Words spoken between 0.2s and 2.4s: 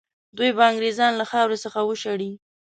دوی به انګرېزان له خاورې څخه وشړي.